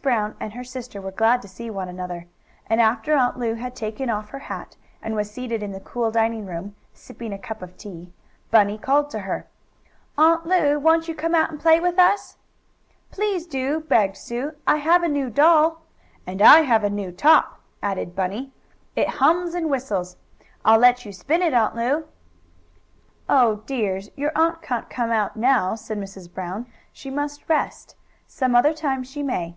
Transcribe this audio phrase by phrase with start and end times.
[0.00, 2.26] Brown and her sister were glad to see one another,
[2.68, 6.10] and after Aunt Lu had taken off her hat, and was seated In the cool
[6.10, 8.10] dining room, sipping a cup of tea,
[8.50, 9.46] Bunny called to her:
[10.16, 12.38] "Aunt Lu, won't you come out and play with us?"
[13.10, 14.52] "Please do!" begged Sue.
[14.66, 15.82] "I have a new doll."
[16.26, 18.52] "And I have a new top," added Bunny.
[18.96, 20.16] "It hums and whistles.
[20.64, 22.06] I'll let you spin it, Aunt Lu."
[23.28, 26.32] "Oh, dears, your aunt can't come out now," said Mrs.
[26.32, 26.64] Brown.
[26.90, 27.96] "She must rest.
[28.26, 29.52] Some other time she may.